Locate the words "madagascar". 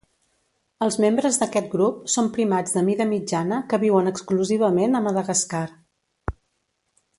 5.11-5.65